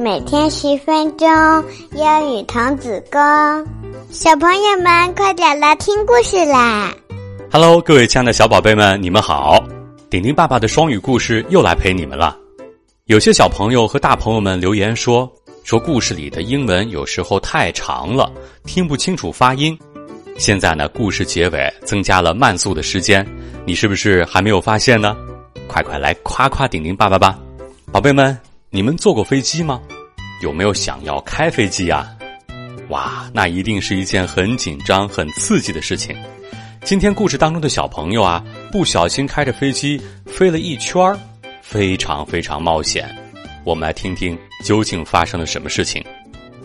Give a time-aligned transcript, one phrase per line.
[0.00, 1.28] 每天十分钟，
[1.92, 3.20] 英语童子功。
[4.10, 6.90] 小朋友们，快点来听故事啦
[7.52, 9.62] ！Hello，各位亲爱的小宝贝们，你们好！
[10.08, 12.34] 顶顶爸爸的双语故事又来陪你们了。
[13.08, 15.30] 有些小朋友和大朋友们留言说，
[15.64, 18.32] 说故事里的英文有时候太长了，
[18.64, 19.78] 听不清楚发音。
[20.38, 23.26] 现在呢，故事结尾增加了慢速的时间，
[23.66, 25.14] 你是不是还没有发现呢？
[25.68, 27.38] 快快来夸夸顶顶爸爸吧！
[27.92, 28.36] 宝贝们，
[28.72, 29.80] 你们坐过飞机吗？
[30.44, 32.16] 有没有想要开飞机呀？
[32.88, 36.16] 哇，那一定是一件很紧张、很刺激的事情。
[36.84, 41.02] 今天故事当中的小朋友啊，不小心开着飞机飞了一圈，
[41.60, 43.12] 非常非常冒险。
[43.64, 46.00] 我们来听听究竟发生了什么事情。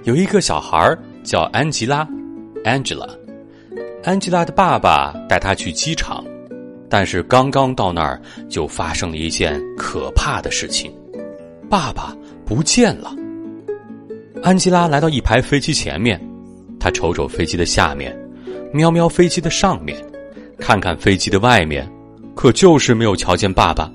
[0.04, 2.08] 有一个小孩叫安吉拉
[2.64, 3.10] ，Angela。
[4.04, 6.24] 安吉拉的爸爸带她去机场，
[6.88, 10.96] 但是刚刚到那儿就发生了一件可怕的事情。
[11.70, 12.16] 爸爸
[12.46, 13.14] 不见了。
[14.44, 16.22] 安吉拉来到一排飞机前面，
[16.80, 18.16] 她瞅瞅飞机的下面，
[18.72, 19.98] 瞄瞄飞机的上面，
[20.60, 21.90] 看看飞机的外面，
[22.36, 23.92] 可就是没有瞧见爸爸。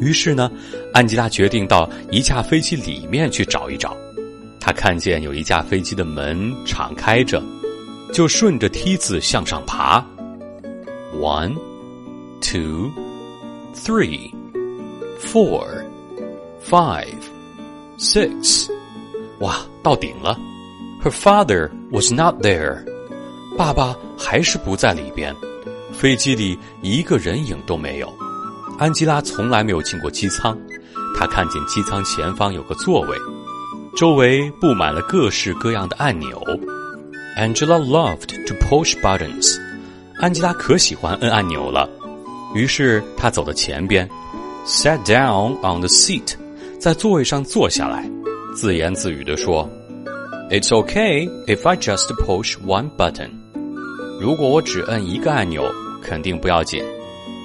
[0.00, 0.50] 于是呢，
[0.92, 3.96] 安吉拉决定到一架飞机里面去找一找。
[4.60, 7.42] 她看见有一架飞机的门敞开着，
[8.12, 10.04] 就顺着梯子向上爬。
[11.18, 11.54] One,
[12.42, 12.90] two,
[13.74, 14.30] three,
[15.18, 15.64] four.
[16.68, 17.22] Five,
[17.96, 18.68] six，
[19.38, 20.36] 哇，到顶了。
[21.00, 22.84] Her father was not there，
[23.56, 25.32] 爸爸还是不在里边。
[25.92, 28.12] 飞机里一个人影都没有。
[28.80, 30.58] 安吉拉从来没有进过机舱，
[31.16, 33.16] 她看见机舱前方有个座位，
[33.96, 36.42] 周围布满了各式各样的按钮。
[37.38, 39.56] Angela loved to push buttons，
[40.20, 41.88] 安吉拉可喜欢摁按钮了。
[42.56, 44.08] 于是她走到前边
[44.66, 46.34] ，sat down on the seat。
[46.86, 48.08] 在座位上坐下来，
[48.54, 49.68] 自言自语地说
[50.52, 53.28] ：“It's okay if I just push one button。
[54.20, 55.68] 如果我只摁一个按钮，
[56.00, 56.84] 肯定不要紧。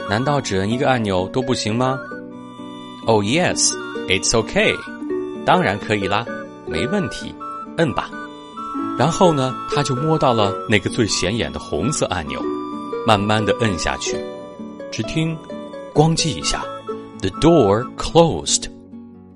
[0.08, 1.98] 难道只摁一个按钮都不行吗
[3.08, 3.74] ？”“Oh yes,
[4.08, 4.76] it's okay。
[5.44, 6.24] 当然可以啦，
[6.68, 7.34] 没问题，
[7.78, 8.12] 摁吧。”
[8.96, 12.40] 然后呢，他就摸到了那个最显眼的红色按钮，
[13.08, 14.16] 慢慢的摁下去。
[14.92, 15.36] 只听
[15.96, 16.64] “咣叽”一下
[17.22, 18.70] ，the door closed。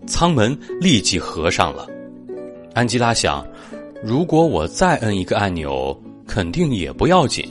[0.06, 1.88] 舱门立即合上了。
[2.74, 3.46] 安吉拉想：
[4.04, 7.46] 如果我再摁一个按钮，肯定也不要紧。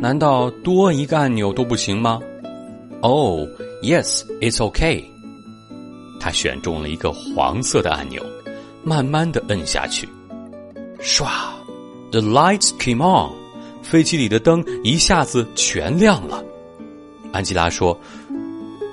[0.00, 2.20] 难道多摁一个按钮都不行吗
[3.00, 3.46] ？Oh,
[3.82, 5.04] yes, it's okay。
[6.18, 8.22] 他选中了一个黄色的按钮，
[8.82, 10.08] 慢慢的摁下去。
[11.00, 11.26] 唰
[12.10, 13.32] ，the lights came on。
[13.82, 16.42] 飞机里的灯一下子全亮了。
[17.32, 17.96] 安吉拉说：“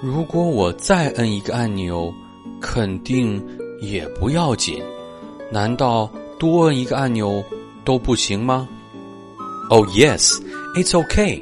[0.03, 2.13] 如果我再摁一个按钮。”
[2.63, 3.46] 肯定
[3.81, 4.81] 也不要紧，
[5.51, 6.09] 难道
[6.40, 7.44] 多摁一个按钮
[7.84, 8.66] 都不行吗
[9.69, 10.41] ？Oh yes,
[10.73, 11.41] it's okay.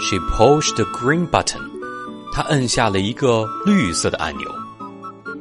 [0.00, 1.60] She pushed the green button.
[2.32, 4.50] 她摁下了一个绿色的按钮。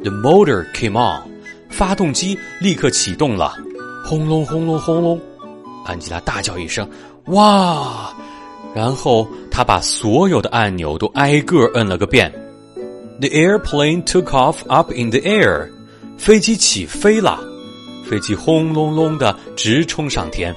[0.03, 1.23] The motor came on.
[1.69, 3.55] 发动机立刻启动了。
[4.05, 5.19] 轰隆轰隆轰隆！
[5.85, 6.87] 安吉拉大叫一声
[7.27, 8.13] ：“哇！”
[8.75, 12.31] 然后她把所有的按钮都挨个摁了个遍。
[13.23, 15.69] The airplane took off up in the air，
[16.17, 17.39] 飞机起飞了，
[18.03, 20.53] 飞机轰隆隆的直冲上天。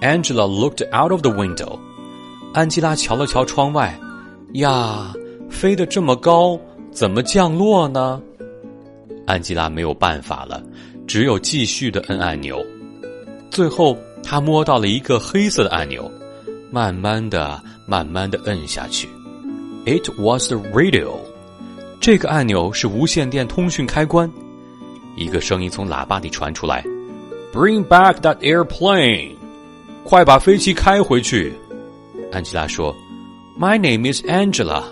[0.00, 1.78] Angela looked out of the window，
[2.52, 3.96] 安吉拉瞧了瞧窗外，
[4.54, 5.14] 呀，
[5.48, 6.58] 飞得这么高，
[6.90, 8.20] 怎么降落呢？
[9.24, 10.60] 安吉拉没有办法了，
[11.06, 12.60] 只有继续的摁按钮。
[13.52, 16.10] 最后，她摸到了一个黑色的按钮，
[16.72, 19.08] 慢慢的、慢慢的摁下去。
[19.86, 21.14] It was the radio。
[22.00, 24.30] 这个按钮是无线电通讯开关。
[25.16, 26.84] 一个声音从喇叭里传出来
[27.52, 29.32] ：“Bring back that airplane！
[30.04, 31.52] 快把飞机开回去。”
[32.32, 32.94] 安吉拉说
[33.58, 34.84] ：“My name is Angela，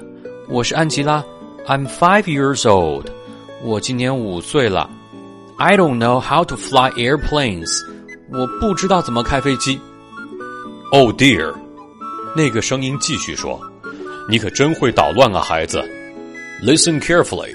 [0.49, 1.25] 我是安吉拉。
[1.67, 3.07] I'm five years old，
[3.63, 4.91] 我今年五岁了。
[5.57, 7.83] I don't know how to fly airplanes，
[8.31, 9.81] 我不知道怎么开飞机。
[10.93, 11.55] ”Oh dear！
[12.35, 13.61] 那个声音继续说
[14.29, 15.83] ：“你可真会捣乱啊，孩子。”
[16.63, 17.55] Listen carefully，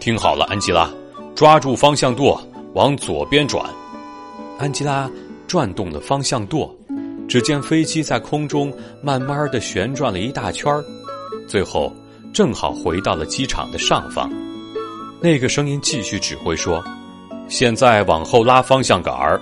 [0.00, 0.90] 听好了，安吉拉，
[1.34, 2.40] 抓住方向舵，
[2.72, 3.62] 往左边转。
[4.58, 5.08] 安吉拉
[5.46, 6.74] 转动了方向舵，
[7.28, 10.72] 只见飞机在空中慢慢的旋转了一大圈，
[11.46, 11.94] 最后
[12.32, 14.32] 正好回到了机场的上方。
[15.20, 16.82] 那个声音继续指挥说
[17.48, 19.38] ：“现在往后拉方向杆儿。”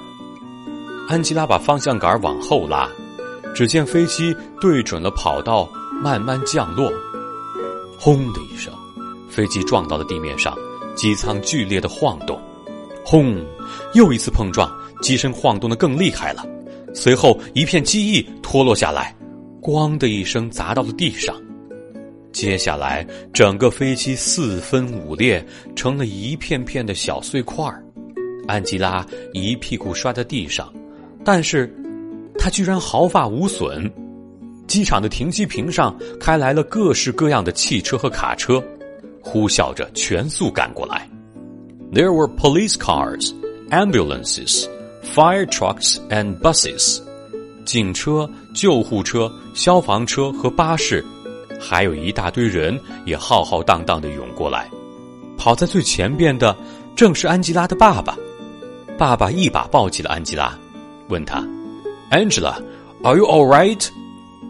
[1.09, 2.89] 安吉拉把方向杆往后拉，
[3.55, 5.69] 只见飞机对准了跑道，
[6.03, 6.93] 慢慢降落。
[7.97, 8.73] 轰的一声。
[9.31, 10.57] 飞机撞到了地面上，
[10.95, 12.39] 机舱剧烈的晃动，
[13.05, 13.43] 轰！
[13.95, 16.45] 又一次碰撞，机身晃动的更厉害了。
[16.93, 19.17] 随后，一片机翼脱落下来，
[19.63, 21.35] 咣的一声砸到了地上。
[22.33, 25.45] 接下来，整个飞机四分五裂，
[25.75, 27.83] 成了一片片的小碎块儿。
[28.49, 30.73] 安吉拉一屁股摔在地上，
[31.25, 31.73] 但是，
[32.37, 33.89] 他居然毫发无损。
[34.67, 38.63] 机场的停机坪上开来了各式各样的汽车和卡车，
[39.23, 41.09] 呼啸着全速赶过来。
[41.93, 43.33] There were police cars,
[43.71, 44.67] ambulances,
[45.15, 47.01] fire trucks, and buses.
[47.65, 51.05] 警车、救护车、消防车和巴士。
[51.61, 54.71] 还有一大堆人也浩浩荡荡的涌过来，
[55.37, 56.57] 跑在最前边的
[56.97, 58.17] 正是安吉拉的爸爸。
[58.97, 60.59] 爸爸一把抱起了安吉拉，
[61.09, 61.47] 问他
[62.11, 63.89] ：“Angela，Are you all right？”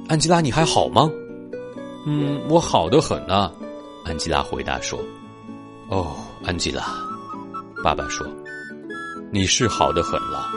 [0.06, 1.10] 安吉拉，你还好吗？
[2.06, 3.52] 嗯，我好的很呢。
[4.04, 4.98] 安吉拉回答说
[5.88, 6.84] ：“哦，安吉拉，
[7.82, 8.26] 爸爸说，
[9.30, 10.48] 你是好的很了，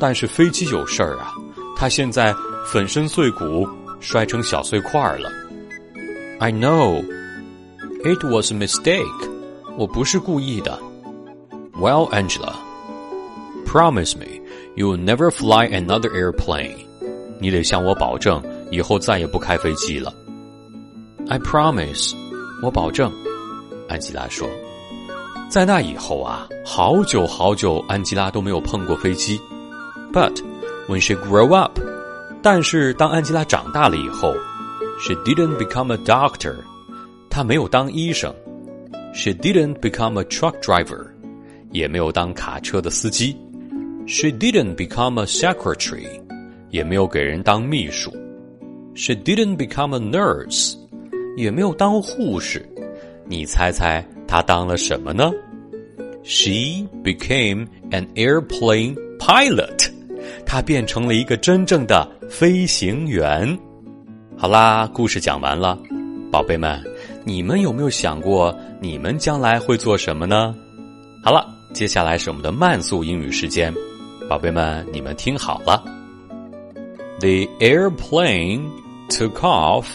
[0.00, 1.32] 但是飞机有事儿啊，
[1.76, 2.34] 它现在
[2.66, 3.68] 粉身碎骨，
[4.00, 5.30] 摔成小碎块儿了。”
[6.40, 7.02] I know,
[8.04, 9.30] it was a mistake.
[9.76, 10.78] 我不是故意的。
[11.72, 12.54] Well, Angela,
[13.66, 14.40] promise me
[14.76, 16.76] you'll never fly another airplane.
[17.40, 20.12] 你得向我保证，以后再也不开飞机了。
[21.28, 22.14] I promise.
[22.62, 23.12] 我保证。
[23.88, 24.48] 安吉拉说，
[25.48, 29.40] 在那以后啊，好久好久，安吉拉都没有碰过飞机。
[30.12, 30.42] But
[30.88, 31.78] when she grew up，
[32.42, 34.34] 但是当安吉拉长大了以后。
[35.00, 36.56] She didn't become a doctor.
[37.30, 38.34] 她没有当医生。
[39.14, 41.06] She didn't become a truck driver.
[41.70, 43.36] 也没有当卡车的司机。
[44.08, 46.20] She didn't become a secretary.
[46.70, 48.10] 也没有给人当秘书。
[48.96, 50.74] She didn't become a nurse.
[51.38, 52.68] 也没有当护士。
[53.26, 55.30] 你猜猜他当了什么呢
[56.24, 59.90] ？She became an airplane pilot.
[60.44, 63.56] 她变成了一个真正的飞行员。
[64.36, 65.78] 好啦，故事讲完了，
[66.30, 66.82] 宝贝们，
[67.24, 70.54] 你们有没有想过你们将来会做什么呢？
[71.22, 73.72] 好了，接下来是我们的慢速英语时间，
[74.28, 75.84] 宝贝们，你们听好了。
[77.20, 78.70] The airplane
[79.08, 79.86] took off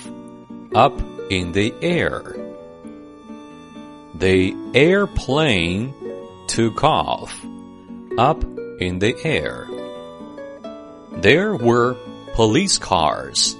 [0.73, 0.93] up
[1.33, 2.21] in the air.
[4.13, 5.93] The airplane
[6.47, 7.33] took off
[8.17, 8.43] up
[8.79, 9.67] in the air.
[11.11, 11.97] There were
[12.35, 13.55] police cars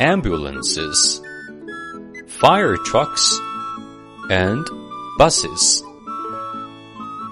[0.00, 1.20] ambulances,
[2.26, 3.38] fire trucks,
[4.30, 4.66] and
[5.18, 5.82] buses.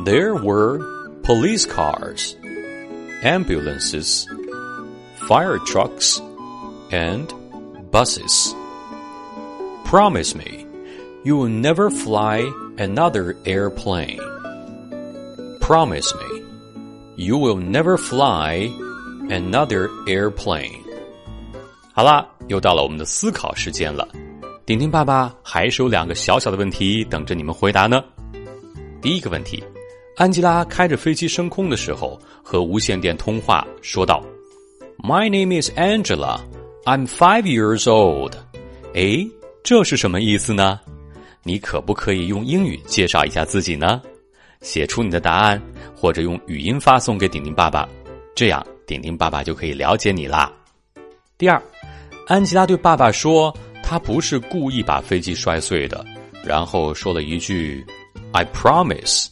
[0.04, 2.36] There were police cars,
[3.22, 4.26] ambulances,
[5.26, 6.20] fire trucks,
[6.90, 7.32] and
[7.90, 8.54] buses.
[9.87, 10.65] Promise me
[11.23, 12.41] you will never fly
[12.77, 14.19] another airplane.
[15.59, 16.43] Promise me
[17.15, 18.69] you will never fly
[19.29, 20.81] another airplane.
[21.93, 24.07] 好啦，又到了我们的思考时间了。
[24.65, 28.03] 丁丁爸爸还是有两个小小的问题等着你们回答呢。
[29.01, 29.63] 第一个问题，
[30.15, 34.23] 安吉拉开着飞机升空的时候和无线电通话，说道：“
[34.97, 36.39] My name is Angela.
[36.85, 38.33] I'm five years old.”
[38.95, 39.27] 哎，
[39.62, 40.80] 这是什么意思呢？
[41.42, 44.00] 你可不可以用英语介绍一下自己呢？
[44.60, 45.62] 写出你的答案，
[45.94, 47.88] 或者用语音发送给顶顶爸爸，
[48.34, 50.52] 这样顶顶爸爸就可以了解你啦。
[51.36, 51.62] 第二。
[52.26, 56.04] 安吉拉对爸爸说：“他不是故意把飞机摔碎的。”
[56.44, 57.82] 然后说了一句
[58.32, 59.28] ：“I promise。”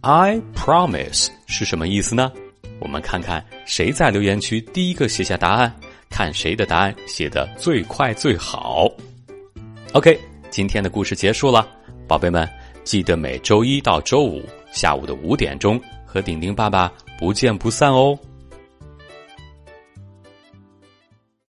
[0.00, 2.30] I promise 是什么意思呢？
[2.78, 5.74] 我们看看谁在留言区第一个写下答案，
[6.08, 8.88] 看谁的答案写的最快最好。
[9.94, 10.18] OK，
[10.50, 11.64] 今天的故事结束了，
[12.08, 12.48] 宝贝们
[12.82, 18.18] 记得每周一到周五下午的五点钟和顶顶爸爸不见不散哦。